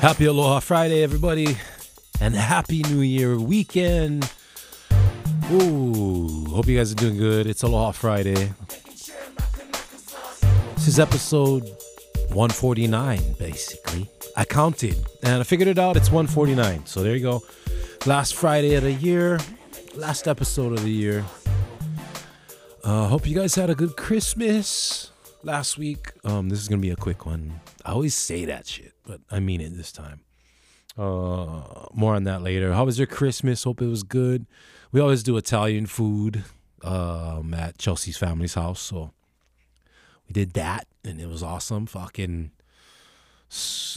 Happy 0.00 0.24
Aloha 0.24 0.60
Friday, 0.60 1.02
everybody, 1.02 1.58
and 2.18 2.34
Happy 2.34 2.82
New 2.84 3.02
Year 3.02 3.38
weekend. 3.38 4.30
Ooh, 5.52 6.46
hope 6.46 6.66
you 6.66 6.78
guys 6.78 6.92
are 6.92 6.94
doing 6.94 7.18
good. 7.18 7.46
It's 7.46 7.62
Aloha 7.62 7.90
Friday. 7.92 8.52
This 10.76 10.88
is 10.88 10.98
episode 10.98 11.64
149, 12.32 13.34
basically. 13.38 14.08
I 14.34 14.46
counted 14.46 14.96
and 15.22 15.40
I 15.40 15.44
figured 15.44 15.68
it 15.68 15.78
out. 15.78 15.98
It's 15.98 16.10
149. 16.10 16.86
So 16.86 17.02
there 17.02 17.14
you 17.14 17.22
go. 17.22 17.42
Last 18.06 18.34
Friday 18.34 18.76
of 18.76 18.84
the 18.84 18.92
year, 18.92 19.38
last 19.94 20.26
episode 20.26 20.72
of 20.72 20.82
the 20.82 20.90
year. 20.90 21.24
Uh, 22.82 23.08
hope 23.08 23.26
you 23.26 23.34
guys 23.34 23.54
had 23.54 23.68
a 23.68 23.74
good 23.74 23.96
Christmas 23.96 25.10
last 25.44 25.78
week. 25.78 26.12
Um, 26.24 26.48
this 26.48 26.60
is 26.60 26.68
gonna 26.68 26.80
be 26.80 26.90
a 26.90 26.96
quick 26.96 27.26
one. 27.26 27.60
I 27.84 27.92
always 27.92 28.14
say 28.14 28.44
that 28.46 28.66
shit, 28.66 28.92
but 29.06 29.20
I 29.30 29.40
mean 29.40 29.60
it 29.60 29.76
this 29.76 29.92
time. 29.92 30.20
Uh, 30.96 31.86
more 31.92 32.14
on 32.14 32.24
that 32.24 32.42
later. 32.42 32.72
How 32.72 32.84
was 32.84 32.98
your 32.98 33.06
Christmas? 33.06 33.64
Hope 33.64 33.82
it 33.82 33.86
was 33.86 34.02
good. 34.02 34.46
We 34.92 35.00
always 35.00 35.22
do 35.22 35.36
Italian 35.36 35.86
food 35.86 36.44
um, 36.82 37.52
at 37.52 37.78
Chelsea's 37.78 38.16
family's 38.16 38.54
house, 38.54 38.80
so 38.80 39.12
we 40.28 40.32
did 40.32 40.52
that, 40.52 40.86
and 41.04 41.20
it 41.20 41.28
was 41.28 41.42
awesome. 41.42 41.86
Fucking, 41.86 42.52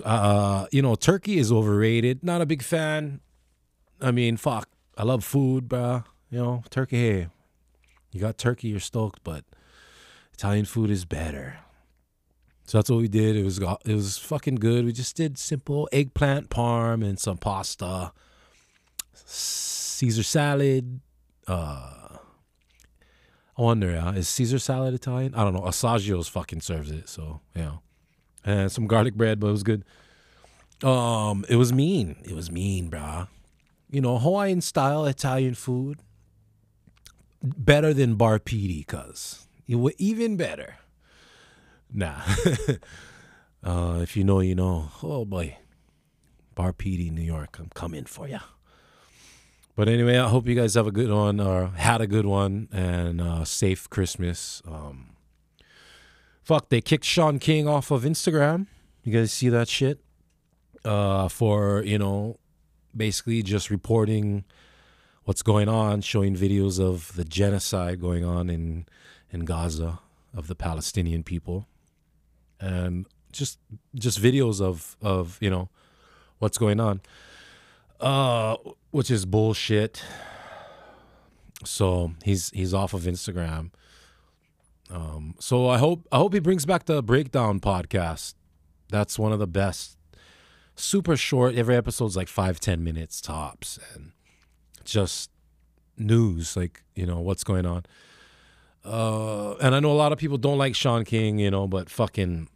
uh, 0.03 0.65
you 0.71 0.81
know, 0.81 0.95
turkey 0.95 1.37
is 1.37 1.51
overrated. 1.51 2.23
Not 2.23 2.41
a 2.41 2.45
big 2.45 2.63
fan. 2.63 3.21
I 4.01 4.11
mean, 4.11 4.37
fuck, 4.37 4.69
I 4.97 5.03
love 5.03 5.23
food, 5.23 5.67
bruh. 5.67 6.03
You 6.29 6.39
know, 6.39 6.63
turkey. 6.69 6.97
Hey, 6.97 7.27
you 8.11 8.19
got 8.19 8.37
turkey, 8.37 8.69
you're 8.69 8.79
stoked, 8.79 9.23
but 9.23 9.45
Italian 10.37 10.65
food 10.65 10.91
is 10.91 11.03
better. 11.03 11.57
So 12.65 12.77
that's 12.77 12.91
what 12.91 12.99
we 12.99 13.07
did. 13.07 13.35
It 13.35 13.43
was 13.43 13.57
it 13.57 13.93
was 13.93 14.19
fucking 14.19 14.55
good. 14.55 14.85
We 14.85 14.91
just 14.91 15.15
did 15.15 15.37
simple 15.39 15.89
eggplant 15.91 16.49
parm 16.49 17.03
and 17.03 17.19
some 17.19 17.37
pasta, 17.37 18.11
Caesar 19.15 20.21
salad. 20.21 20.99
Uh, 21.47 22.17
I 23.57 23.61
wonder, 23.61 23.97
uh, 23.97 24.11
is 24.11 24.29
Caesar 24.29 24.59
salad 24.59 24.93
Italian? 24.93 25.33
I 25.33 25.43
don't 25.43 25.53
know. 25.53 25.61
Assaggio's 25.61 26.27
fucking 26.27 26.61
serves 26.61 26.91
it, 26.91 27.09
so 27.09 27.41
yeah. 27.55 27.77
And 28.45 28.71
some 28.71 28.85
garlic 28.85 29.15
bread, 29.15 29.39
but 29.39 29.47
it 29.47 29.51
was 29.51 29.63
good. 29.63 29.83
Um, 30.83 31.45
it 31.49 31.55
was 31.55 31.73
mean. 31.73 32.17
It 32.23 32.35
was 32.35 32.51
mean, 32.51 32.91
brah. 32.91 33.27
You 33.89 34.01
know, 34.01 34.19
Hawaiian 34.19 34.61
style 34.61 35.05
Italian 35.05 35.55
food 35.55 35.99
better 37.41 37.91
than 37.91 38.15
bar 38.15 38.37
PD, 38.37 38.85
cuz. 38.85 39.46
Even 39.67 40.37
better. 40.37 40.75
Nah. 41.93 42.21
uh, 43.63 43.99
if 44.01 44.15
you 44.15 44.23
know, 44.23 44.39
you 44.39 44.55
know. 44.55 44.89
Oh 45.03 45.25
boy. 45.25 45.57
Bar 46.55 46.73
PD, 46.73 47.11
New 47.11 47.21
York. 47.21 47.57
I'm 47.59 47.69
coming 47.75 48.05
for 48.05 48.27
you. 48.27 48.39
But 49.75 49.87
anyway, 49.87 50.17
I 50.17 50.27
hope 50.27 50.47
you 50.47 50.55
guys 50.55 50.73
have 50.73 50.87
a 50.87 50.91
good 50.91 51.11
one 51.11 51.39
or 51.39 51.67
had 51.67 52.01
a 52.01 52.07
good 52.07 52.25
one 52.25 52.67
and 52.71 53.21
uh, 53.21 53.45
safe 53.45 53.87
Christmas. 53.91 54.59
Um, 54.67 55.11
fuck, 56.43 56.69
they 56.69 56.81
kicked 56.81 57.05
Shaun 57.05 57.37
King 57.37 57.67
off 57.67 57.91
of 57.91 58.01
Instagram. 58.01 58.65
You 59.03 59.13
guys 59.13 59.31
see 59.31 59.49
that 59.49 59.67
shit? 59.67 59.99
Uh, 60.83 61.27
for, 61.27 61.83
you 61.83 61.99
know, 61.99 62.39
basically 62.95 63.43
just 63.43 63.69
reporting 63.69 64.45
what's 65.25 65.43
going 65.43 65.69
on, 65.69 66.01
showing 66.01 66.35
videos 66.35 66.79
of 66.79 67.13
the 67.15 67.23
genocide 67.23 68.01
going 68.01 68.25
on 68.25 68.49
in 68.49 68.87
in 69.31 69.45
Gaza 69.45 69.99
of 70.33 70.47
the 70.47 70.55
Palestinian 70.55 71.23
people, 71.23 71.67
and 72.59 73.05
just 73.31 73.59
just 73.95 74.21
videos 74.21 74.61
of 74.61 74.95
of 75.01 75.37
you 75.41 75.49
know 75.49 75.69
what's 76.39 76.57
going 76.57 76.79
on, 76.79 77.01
uh, 77.99 78.57
which 78.91 79.11
is 79.11 79.25
bullshit. 79.25 80.03
So 81.63 82.11
he's 82.23 82.49
he's 82.51 82.73
off 82.73 82.93
of 82.93 83.03
Instagram. 83.03 83.71
Um, 84.89 85.35
so 85.39 85.67
I 85.67 85.77
hope 85.77 86.07
I 86.11 86.17
hope 86.17 86.33
he 86.33 86.39
brings 86.39 86.65
back 86.65 86.85
the 86.85 87.03
breakdown 87.03 87.59
podcast. 87.59 88.35
That's 88.89 89.19
one 89.19 89.31
of 89.33 89.39
the 89.39 89.47
best. 89.47 89.97
Super 90.75 91.17
short. 91.17 91.55
Every 91.55 91.75
episode's 91.75 92.15
like 92.15 92.27
five 92.27 92.59
ten 92.59 92.83
minutes 92.83 93.19
tops, 93.19 93.79
and 93.93 94.11
just 94.85 95.31
news, 95.97 96.55
like 96.55 96.83
you 96.95 97.05
know 97.05 97.19
what's 97.19 97.43
going 97.43 97.65
on. 97.65 97.85
Uh, 98.87 99.55
and 99.55 99.75
I 99.75 99.81
know 99.81 99.91
a 99.91 99.99
lot 99.99 100.13
of 100.13 100.17
people 100.17 100.37
don't 100.37 100.57
like 100.57 100.73
Shaun 100.75 101.03
King, 101.03 101.39
you 101.39 101.51
know, 101.51 101.67
but 101.67 101.89
fucking, 101.89 102.47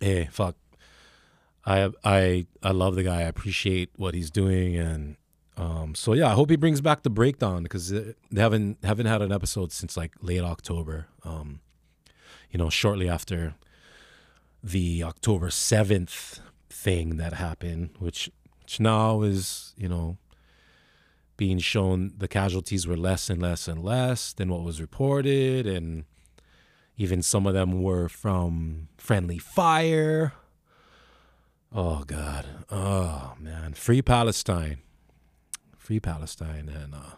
hey, 0.00 0.28
fuck. 0.32 0.56
I 1.64 1.90
I 2.02 2.46
I 2.62 2.70
love 2.72 2.96
the 2.96 3.02
guy. 3.02 3.18
I 3.18 3.22
appreciate 3.22 3.90
what 3.96 4.14
he's 4.14 4.30
doing, 4.30 4.76
and 4.76 5.16
um, 5.56 5.94
so 5.94 6.12
yeah, 6.14 6.28
I 6.28 6.32
hope 6.32 6.50
he 6.50 6.56
brings 6.56 6.80
back 6.80 7.02
the 7.02 7.10
breakdown 7.10 7.62
because 7.62 7.90
they 7.90 8.14
haven't 8.36 8.78
haven't 8.82 9.06
had 9.06 9.22
an 9.22 9.32
episode 9.32 9.70
since 9.70 9.96
like 9.96 10.12
late 10.22 10.42
October. 10.42 11.06
Um, 11.24 11.60
you 12.50 12.58
know, 12.58 12.70
shortly 12.70 13.08
after 13.08 13.54
the 14.62 15.02
October 15.04 15.50
seventh 15.50 16.40
thing 16.70 17.16
that 17.18 17.34
happened, 17.34 17.90
which 17.98 18.30
which 18.62 18.80
now 18.80 19.22
is 19.22 19.74
you 19.76 19.88
know 19.88 20.16
being 21.38 21.58
shown 21.58 22.12
the 22.18 22.28
casualties 22.28 22.86
were 22.86 22.96
less 22.96 23.30
and 23.30 23.40
less 23.40 23.68
and 23.68 23.82
less 23.82 24.34
than 24.34 24.50
what 24.50 24.62
was 24.64 24.80
reported 24.80 25.66
and 25.66 26.04
even 26.98 27.22
some 27.22 27.46
of 27.46 27.54
them 27.54 27.80
were 27.80 28.08
from 28.08 28.88
friendly 28.98 29.38
fire. 29.38 30.32
Oh 31.72 32.02
god. 32.04 32.44
Oh 32.70 33.34
man. 33.38 33.72
Free 33.72 34.02
palestine. 34.02 34.78
Free 35.76 36.00
palestine 36.00 36.68
and 36.68 36.92
uh 36.92 37.16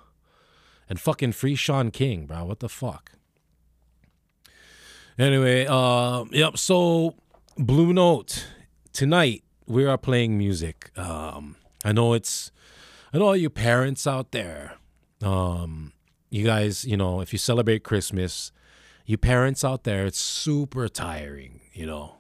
and 0.88 1.00
fucking 1.00 1.32
free 1.32 1.54
Shaun 1.54 1.90
King 1.90 2.26
bro. 2.26 2.44
What 2.44 2.60
the 2.60 2.68
fuck? 2.68 3.12
Anyway 5.18 5.66
uh 5.66 6.26
yep 6.30 6.58
so 6.58 7.14
blue 7.56 7.94
note 7.94 8.48
tonight 8.92 9.44
we 9.66 9.86
are 9.86 9.96
playing 9.96 10.36
music. 10.36 10.90
Um 10.98 11.56
i 11.86 11.92
know 11.92 12.12
it's 12.12 12.52
and 13.12 13.22
all 13.22 13.36
you 13.36 13.50
parents 13.50 14.06
out 14.06 14.32
there, 14.32 14.76
um, 15.22 15.92
you 16.30 16.44
guys, 16.44 16.84
you 16.84 16.96
know, 16.96 17.20
if 17.20 17.32
you 17.32 17.38
celebrate 17.38 17.84
Christmas, 17.84 18.52
you 19.04 19.18
parents 19.18 19.64
out 19.64 19.84
there, 19.84 20.06
it's 20.06 20.18
super 20.18 20.88
tiring, 20.88 21.60
you 21.72 21.86
know, 21.86 22.16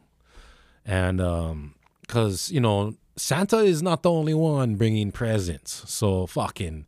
and 0.84 1.20
um, 1.20 1.74
cause 2.08 2.50
you 2.50 2.60
know 2.60 2.94
Santa 3.16 3.58
is 3.58 3.82
not 3.82 4.02
the 4.02 4.10
only 4.10 4.34
one 4.34 4.76
bringing 4.76 5.12
presents, 5.12 5.88
so 5.90 6.26
fucking. 6.26 6.86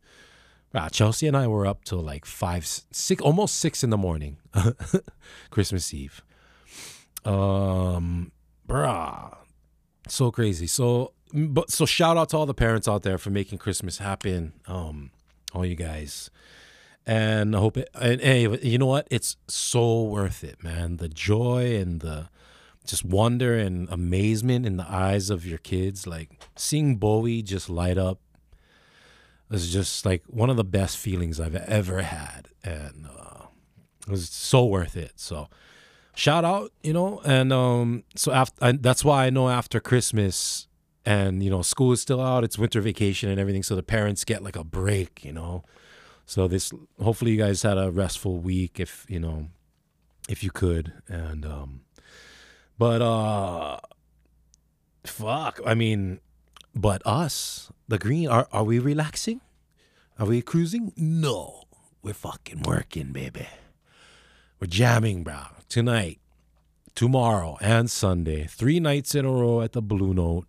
Wow, 0.73 0.87
Chelsea 0.87 1.27
and 1.27 1.37
I 1.37 1.45
were 1.45 1.67
up 1.67 1.83
till 1.83 1.99
like 1.99 2.25
five, 2.25 2.65
six, 2.65 3.21
almost 3.21 3.55
six 3.59 3.83
in 3.83 3.91
the 3.91 3.97
morning, 3.97 4.37
Christmas 5.51 5.93
Eve. 5.93 6.23
Um, 7.23 8.31
bruh, 8.67 9.37
so 10.07 10.31
crazy. 10.31 10.65
So 10.65 11.13
but 11.33 11.71
so 11.71 11.85
shout 11.85 12.17
out 12.17 12.29
to 12.29 12.37
all 12.37 12.45
the 12.45 12.53
parents 12.53 12.87
out 12.87 13.03
there 13.03 13.17
for 13.17 13.29
making 13.29 13.57
Christmas 13.57 13.97
happen. 13.97 14.53
Um, 14.67 15.11
all 15.53 15.65
you 15.65 15.75
guys. 15.75 16.29
And 17.05 17.55
I 17.55 17.59
hope 17.59 17.77
it 17.77 17.89
and 17.99 18.21
hey, 18.21 18.47
you 18.61 18.77
know 18.77 18.85
what? 18.85 19.07
It's 19.11 19.35
so 19.47 20.03
worth 20.03 20.43
it, 20.43 20.63
man. 20.63 20.97
The 20.97 21.09
joy 21.09 21.75
and 21.75 21.99
the 21.99 22.29
just 22.85 23.05
wonder 23.05 23.57
and 23.57 23.89
amazement 23.89 24.65
in 24.65 24.77
the 24.77 24.89
eyes 24.89 25.29
of 25.29 25.45
your 25.45 25.57
kids, 25.57 26.05
like 26.05 26.41
seeing 26.55 26.97
Bowie 26.97 27.41
just 27.41 27.69
light 27.69 27.97
up 27.97 28.19
is 29.51 29.71
just 29.71 30.05
like 30.05 30.23
one 30.27 30.49
of 30.49 30.57
the 30.57 30.63
best 30.63 30.97
feelings 30.97 31.39
I've 31.39 31.55
ever 31.55 32.01
had, 32.01 32.47
and 32.63 33.07
uh, 33.07 33.45
it 34.07 34.11
was 34.11 34.29
so 34.29 34.65
worth 34.65 34.97
it. 34.97 35.13
So, 35.15 35.47
shout 36.15 36.43
out, 36.43 36.71
you 36.81 36.93
know, 36.93 37.21
and 37.23 37.53
um, 37.53 38.03
so 38.15 38.31
after 38.31 38.73
that's 38.73 39.05
why 39.05 39.27
I 39.27 39.29
know 39.29 39.49
after 39.49 39.79
Christmas, 39.79 40.67
and 41.05 41.43
you 41.43 41.49
know 41.49 41.61
school 41.61 41.91
is 41.91 42.01
still 42.01 42.21
out 42.21 42.43
it's 42.43 42.57
winter 42.57 42.81
vacation 42.81 43.29
and 43.29 43.39
everything 43.39 43.63
so 43.63 43.75
the 43.75 43.83
parents 43.83 44.23
get 44.23 44.43
like 44.43 44.55
a 44.55 44.63
break 44.63 45.23
you 45.23 45.33
know? 45.33 45.63
So 46.25 46.47
this 46.47 46.71
hopefully 47.01 47.31
you 47.31 47.37
guys 47.37 47.61
had 47.63 47.77
a 47.77 47.91
restful 47.91 48.37
week 48.39 48.79
if 48.79 49.05
you 49.09 49.19
know 49.19 49.47
if 50.29 50.43
you 50.43 50.51
could 50.51 50.93
and 51.07 51.45
um 51.45 51.81
but 52.77 53.01
uh 53.01 53.79
fuck 55.03 55.59
i 55.65 55.73
mean 55.73 56.19
but 56.73 57.01
us 57.05 57.71
the 57.87 57.97
green 57.97 58.27
are 58.27 58.47
are 58.51 58.63
we 58.63 58.79
relaxing? 58.79 59.41
Are 60.17 60.27
we 60.27 60.41
cruising? 60.41 60.93
No 60.95 61.63
we're 62.01 62.13
fucking 62.13 62.61
working 62.63 63.11
baby. 63.13 63.47
We're 64.59 64.67
jamming 64.67 65.23
bro 65.23 65.41
tonight 65.67 66.19
tomorrow 66.95 67.57
and 67.59 67.89
sunday 67.89 68.45
three 68.45 68.79
nights 68.79 69.15
in 69.15 69.25
a 69.25 69.31
row 69.31 69.61
at 69.61 69.71
the 69.71 69.81
blue 69.81 70.13
note 70.13 70.45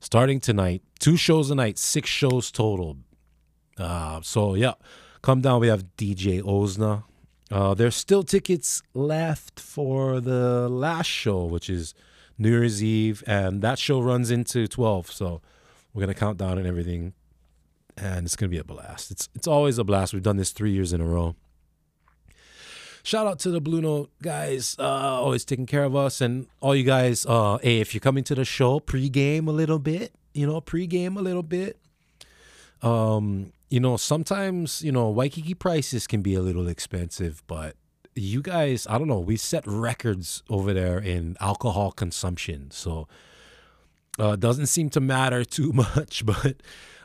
starting 0.00 0.40
tonight. 0.40 0.82
Two 0.98 1.16
shows 1.16 1.50
a 1.50 1.54
night, 1.54 1.78
six 1.78 2.08
shows 2.08 2.50
total. 2.50 2.96
Uh, 3.78 4.20
so 4.22 4.54
yeah, 4.54 4.74
come 5.22 5.40
down. 5.40 5.60
We 5.60 5.68
have 5.68 5.96
DJ 5.96 6.42
Ozna 6.42 7.04
Uh, 7.50 7.74
there's 7.74 7.96
still 7.96 8.22
tickets 8.22 8.80
left 8.94 9.58
for 9.58 10.20
the 10.20 10.68
last 10.68 11.08
show, 11.08 11.44
which 11.44 11.68
is 11.68 11.94
New 12.38 12.50
Year's 12.50 12.82
Eve, 12.82 13.24
and 13.26 13.60
that 13.62 13.78
show 13.78 14.00
runs 14.00 14.30
into 14.30 14.68
12. 14.68 15.10
So 15.10 15.42
we're 15.92 16.00
gonna 16.02 16.14
count 16.14 16.38
down 16.38 16.58
and 16.58 16.66
everything, 16.66 17.12
and 17.96 18.24
it's 18.24 18.36
gonna 18.36 18.50
be 18.50 18.58
a 18.58 18.64
blast. 18.64 19.10
It's 19.10 19.28
it's 19.34 19.48
always 19.48 19.78
a 19.78 19.84
blast. 19.84 20.12
We've 20.12 20.22
done 20.22 20.36
this 20.36 20.52
three 20.52 20.70
years 20.72 20.92
in 20.92 21.00
a 21.00 21.06
row. 21.06 21.34
Shout 23.02 23.26
out 23.26 23.38
to 23.40 23.50
the 23.50 23.60
Blue 23.60 23.80
Note 23.80 24.10
guys, 24.22 24.76
uh, 24.78 24.82
always 24.82 25.44
taking 25.44 25.66
care 25.66 25.84
of 25.84 25.96
us, 25.96 26.20
and 26.20 26.46
all 26.60 26.74
you 26.76 26.84
guys. 26.84 27.24
Uh, 27.26 27.58
hey, 27.62 27.80
if 27.80 27.94
you're 27.94 28.00
coming 28.00 28.24
to 28.24 28.34
the 28.34 28.44
show, 28.44 28.80
pregame 28.80 29.48
a 29.48 29.52
little 29.52 29.78
bit, 29.78 30.12
you 30.34 30.46
know, 30.46 30.60
pregame 30.60 31.16
a 31.16 31.22
little 31.22 31.42
bit. 31.42 31.78
Um, 32.82 33.52
you 33.68 33.80
know, 33.80 33.96
sometimes 33.96 34.82
you 34.82 34.92
know 34.92 35.08
Waikiki 35.08 35.54
prices 35.54 36.06
can 36.06 36.22
be 36.22 36.34
a 36.34 36.40
little 36.40 36.68
expensive, 36.68 37.42
but 37.46 37.76
you 38.14 38.42
guys, 38.42 38.86
I 38.88 38.98
don't 38.98 39.08
know, 39.08 39.20
we 39.20 39.36
set 39.36 39.66
records 39.66 40.42
over 40.50 40.72
there 40.74 40.98
in 40.98 41.36
alcohol 41.40 41.92
consumption, 41.92 42.70
so 42.70 43.08
uh, 44.18 44.36
doesn't 44.36 44.66
seem 44.66 44.90
to 44.90 45.00
matter 45.00 45.44
too 45.58 45.72
much. 45.72 46.26
But 46.26 46.56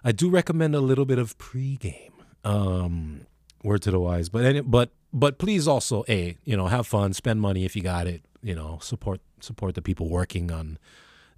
I 0.04 0.12
do 0.12 0.30
recommend 0.30 0.76
a 0.76 0.82
little 0.82 1.06
bit 1.06 1.20
of 1.20 1.38
pregame. 1.38 2.12
Um, 2.44 3.28
word 3.66 3.82
to 3.82 3.92
the 3.92 4.00
wise, 4.00 4.30
but 4.30 4.70
but 4.70 4.92
but 5.12 5.38
please 5.38 5.68
also, 5.68 6.06
a 6.08 6.38
you 6.46 6.56
know, 6.56 6.68
have 6.68 6.88
fun, 6.88 7.14
spend 7.14 7.42
money 7.42 7.66
if 7.66 7.76
you 7.76 7.82
got 7.82 8.08
it. 8.08 8.24
You 8.42 8.56
know, 8.56 8.80
support 8.82 9.22
support 9.40 9.76
the 9.76 9.82
people 9.82 10.08
working 10.08 10.52
on 10.52 10.78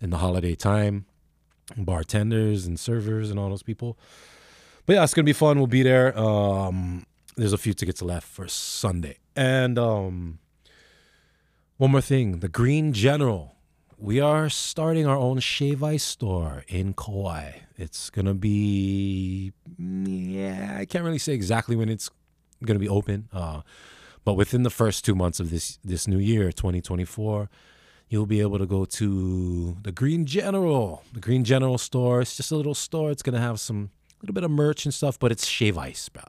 in 0.02 0.10
the 0.10 0.18
holiday 0.18 0.54
time, 0.54 1.06
bartenders 1.76 2.66
and 2.66 2.80
servers 2.80 3.32
and 3.32 3.40
all 3.40 3.50
those 3.50 3.64
people. 3.64 3.98
But 4.86 4.94
yeah, 4.94 5.04
it's 5.04 5.14
gonna 5.14 5.26
be 5.26 5.34
fun. 5.34 5.58
We'll 5.58 5.68
be 5.68 5.84
there. 5.84 6.18
Um, 6.18 7.06
there's 7.36 7.54
a 7.54 7.58
few 7.58 7.74
tickets 7.74 8.02
left 8.02 8.28
for 8.28 8.48
Sunday, 8.48 9.18
and 9.36 9.80
um, 9.80 10.40
one 11.78 11.92
more 11.92 12.02
thing: 12.02 12.40
the 12.40 12.50
Green 12.50 12.94
General. 12.94 13.54
We 14.00 14.20
are 14.20 14.48
starting 14.48 15.08
our 15.08 15.18
own 15.18 15.40
shave 15.40 15.82
ice 15.82 16.04
store 16.04 16.64
in 16.68 16.94
Kauai. 16.94 17.62
It's 17.78 18.10
gonna 18.10 18.34
be, 18.34 19.54
yeah, 19.78 20.76
I 20.80 20.86
can't 20.86 21.06
really 21.06 21.20
say 21.20 21.34
exactly 21.34 21.76
when 21.76 21.90
it's 21.90 22.10
going 22.66 22.76
to 22.76 22.80
be 22.80 22.90
open. 22.90 23.30
Uh, 23.32 23.62
but 24.24 24.34
within 24.34 24.64
the 24.64 24.70
first 24.70 25.06
two 25.06 25.16
months 25.16 25.40
of 25.40 25.50
this 25.50 25.80
this 25.84 26.08
new 26.08 26.18
year, 26.18 26.52
2024, 26.52 27.50
you'll 28.10 28.26
be 28.26 28.42
able 28.42 28.58
to 28.58 28.66
go 28.66 28.86
to 28.86 29.78
the 29.84 29.92
Green 29.92 30.26
General, 30.26 31.04
the 31.14 31.20
Green 31.20 31.44
General 31.44 31.78
store. 31.78 32.22
It's 32.22 32.36
just 32.36 32.52
a 32.52 32.56
little 32.56 32.76
store. 32.76 33.12
It's 33.12 33.22
going 33.22 33.36
to 33.36 33.42
have 33.42 33.60
some 33.60 33.92
little 34.22 34.34
bit 34.34 34.44
of 34.44 34.52
merch 34.52 34.86
and 34.86 34.94
stuff, 34.94 35.20
but 35.20 35.32
it's 35.32 35.46
shave 35.48 35.78
ice, 35.78 36.10
bro. 36.10 36.24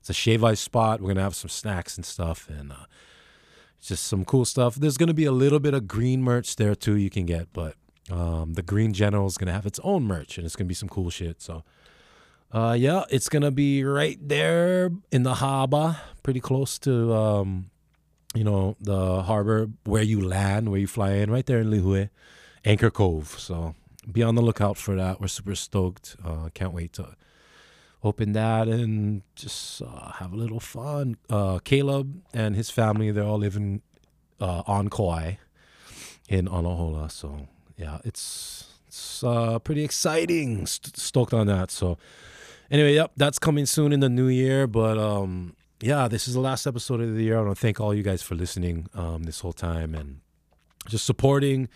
It's 0.00 0.10
a 0.10 0.14
shave 0.14 0.42
ice 0.44 0.60
spot. 0.60 1.00
We're 1.00 1.08
going 1.08 1.16
to 1.16 1.22
have 1.22 1.34
some 1.34 1.50
snacks 1.50 1.96
and 1.96 2.04
stuff, 2.04 2.48
and 2.48 2.72
uh, 2.72 2.86
just 3.80 4.04
some 4.04 4.24
cool 4.24 4.44
stuff. 4.44 4.74
There's 4.74 4.96
going 4.96 5.08
to 5.08 5.14
be 5.14 5.26
a 5.26 5.32
little 5.32 5.60
bit 5.60 5.74
of 5.74 5.86
green 5.86 6.22
merch 6.22 6.56
there 6.56 6.74
too 6.74 6.96
you 6.96 7.10
can 7.10 7.26
get, 7.26 7.52
but 7.52 7.74
um, 8.10 8.54
the 8.54 8.62
Green 8.62 8.92
General 8.92 9.26
is 9.26 9.36
going 9.36 9.48
to 9.48 9.52
have 9.52 9.66
its 9.66 9.80
own 9.82 10.04
merch, 10.04 10.38
and 10.38 10.46
it's 10.46 10.56
going 10.56 10.66
to 10.66 10.68
be 10.68 10.74
some 10.74 10.88
cool 10.88 11.10
shit. 11.10 11.42
So 11.42 11.64
uh, 12.52 12.76
yeah, 12.78 13.04
it's 13.10 13.28
gonna 13.28 13.52
be 13.52 13.84
right 13.84 14.18
there 14.20 14.90
in 15.12 15.22
the 15.22 15.34
harbor, 15.34 16.00
pretty 16.24 16.40
close 16.40 16.80
to 16.80 17.14
um, 17.14 17.70
you 18.34 18.44
know, 18.44 18.76
the 18.80 19.22
harbor 19.22 19.68
where 19.84 20.02
you 20.02 20.20
land, 20.20 20.70
where 20.70 20.80
you 20.80 20.86
fly 20.86 21.12
in, 21.12 21.30
right 21.30 21.46
there 21.46 21.58
in 21.58 21.70
Lihue, 21.70 22.10
Anchor 22.64 22.90
Cove. 22.90 23.36
So 23.38 23.74
be 24.10 24.22
on 24.22 24.34
the 24.34 24.42
lookout 24.42 24.76
for 24.76 24.94
that. 24.96 25.20
We're 25.20 25.28
super 25.28 25.54
stoked. 25.54 26.16
Uh, 26.24 26.48
can't 26.54 26.72
wait 26.72 26.92
to 26.94 27.14
open 28.02 28.32
that 28.32 28.66
and 28.68 29.22
just 29.34 29.82
uh, 29.82 30.12
have 30.12 30.32
a 30.32 30.36
little 30.36 30.60
fun. 30.60 31.16
Uh, 31.28 31.58
Caleb 31.58 32.22
and 32.32 32.56
his 32.56 32.70
family, 32.70 33.10
they're 33.10 33.24
all 33.24 33.38
living 33.38 33.82
uh, 34.40 34.62
on 34.66 34.88
Kauai 34.88 35.34
in 36.28 36.46
Anahola. 36.46 37.10
So 37.10 37.48
yeah, 37.80 37.98
it's 38.04 38.68
it's 38.86 39.24
uh, 39.24 39.58
pretty 39.60 39.84
exciting. 39.84 40.66
St- 40.66 40.96
stoked 40.96 41.32
on 41.32 41.46
that. 41.46 41.70
So 41.70 41.96
anyway, 42.70 42.94
yep, 42.94 43.12
that's 43.16 43.38
coming 43.38 43.66
soon 43.66 43.92
in 43.92 44.00
the 44.00 44.08
new 44.08 44.28
year. 44.28 44.66
But 44.66 44.98
um, 44.98 45.56
yeah, 45.80 46.06
this 46.06 46.28
is 46.28 46.34
the 46.34 46.40
last 46.40 46.66
episode 46.66 47.00
of 47.00 47.14
the 47.14 47.22
year. 47.22 47.38
I 47.38 47.42
want 47.42 47.56
to 47.56 47.60
thank 47.60 47.80
all 47.80 47.94
you 47.94 48.02
guys 48.02 48.22
for 48.22 48.34
listening 48.34 48.88
um, 48.94 49.22
this 49.22 49.40
whole 49.40 49.54
time 49.54 49.94
and 49.94 50.20
just 50.88 51.06
supporting. 51.06 51.68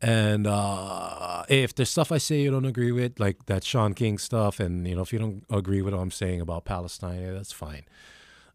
And 0.00 0.46
uh, 0.46 1.44
if 1.48 1.74
there's 1.74 1.90
stuff 1.90 2.12
I 2.12 2.18
say 2.18 2.40
you 2.40 2.50
don't 2.50 2.64
agree 2.64 2.92
with, 2.92 3.18
like 3.18 3.46
that 3.46 3.64
Shaun 3.64 3.94
King 3.94 4.16
stuff, 4.16 4.60
and 4.60 4.86
you 4.86 4.94
know, 4.94 5.02
if 5.02 5.12
you 5.12 5.18
don't 5.18 5.44
agree 5.50 5.82
with 5.82 5.92
what 5.92 6.00
I'm 6.00 6.12
saying 6.12 6.40
about 6.40 6.64
Palestine, 6.64 7.20
yeah, 7.20 7.32
that's 7.32 7.52
fine. 7.52 7.84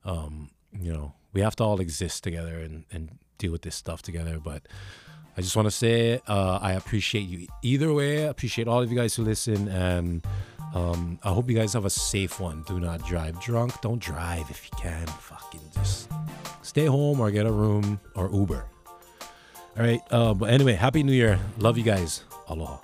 Um, 0.06 0.52
you 0.72 0.92
know, 0.92 1.14
we 1.34 1.42
have 1.42 1.56
to 1.58 1.64
all 1.64 1.80
exist 1.82 2.24
together 2.24 2.60
and, 2.60 2.86
and 2.92 3.20
deal 3.38 3.52
with 3.52 3.64
this 3.64 3.76
stuff 3.76 4.02
together. 4.02 4.40
But 4.40 4.64
I 5.36 5.42
just 5.42 5.56
want 5.56 5.66
to 5.66 5.72
say 5.72 6.22
uh, 6.28 6.60
I 6.62 6.74
appreciate 6.74 7.28
you 7.28 7.48
either 7.62 7.92
way. 7.94 8.26
I 8.26 8.30
appreciate 8.30 8.68
all 8.68 8.82
of 8.82 8.92
you 8.92 8.98
guys 8.98 9.16
who 9.16 9.24
listen 9.24 9.68
and 9.68 10.26
um, 10.74 11.20
I 11.24 11.30
hope 11.30 11.50
you 11.50 11.56
guys 11.56 11.74
have 11.74 11.86
a 11.86 11.90
safe 11.90 12.40
one. 12.40 12.64
Do 12.64 12.80
not 12.80 13.06
drive 13.06 13.40
drunk. 13.40 13.80
Don't 13.82 14.00
drive 14.00 14.50
if 14.50 14.66
you 14.66 14.78
can. 14.80 15.06
Fucking 15.08 15.62
just 15.76 16.12
stay 16.62 16.86
home 16.86 17.20
or 17.20 17.30
get 17.32 17.46
a 17.46 17.52
room 17.52 18.00
or 18.16 18.30
Uber. 18.32 18.66
All 19.78 19.84
right. 19.84 20.02
Uh, 20.12 20.34
but 20.34 20.50
anyway, 20.50 20.74
happy 20.74 21.04
New 21.04 21.14
Year. 21.14 21.40
Love 21.58 21.78
you 21.78 21.84
guys. 21.84 22.24
Aloha. 22.48 22.78